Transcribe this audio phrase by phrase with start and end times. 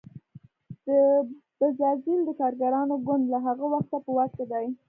[0.85, 0.87] د
[1.59, 4.65] بزازیل د کارګرانو ګوند له هغه وخته په واک کې دی.